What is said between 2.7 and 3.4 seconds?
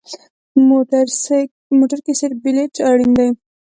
اړین دی.